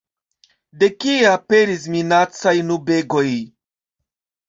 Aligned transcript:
De 0.79 0.89
kie 1.03 1.27
aperis 1.33 1.87
minacaj 1.99 2.57
nubegoj? 2.73 3.27